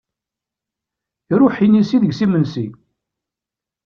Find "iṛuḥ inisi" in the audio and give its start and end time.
1.33-1.97